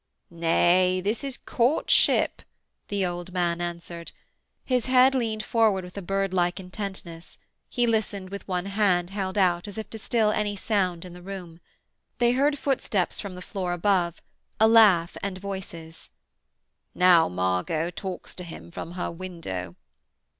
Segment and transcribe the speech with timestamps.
[0.31, 2.41] 'Nay, this is courtship,'
[2.87, 4.11] the old man answered.
[4.65, 7.37] His head leaned forward with a birdlike intentness;
[7.69, 11.21] he listened with one hand held out as if to still any sound in the
[11.21, 11.59] room.
[12.17, 14.23] They heard footsteps from the floor above,
[14.59, 16.09] a laugh and voices.
[16.95, 19.75] 'Now Margot talks to him from her window.'